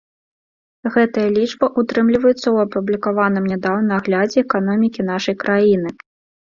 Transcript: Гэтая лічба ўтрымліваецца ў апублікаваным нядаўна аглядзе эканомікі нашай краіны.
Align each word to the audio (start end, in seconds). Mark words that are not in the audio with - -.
Гэтая 0.95 1.25
лічба 1.35 1.65
ўтрымліваецца 1.79 2.39
ў 2.39 2.57
апублікаваным 2.65 3.45
нядаўна 3.55 3.91
аглядзе 4.03 4.37
эканомікі 4.49 5.11
нашай 5.13 5.35
краіны. 5.47 5.89